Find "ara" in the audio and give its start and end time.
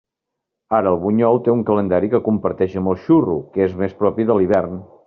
0.77-0.93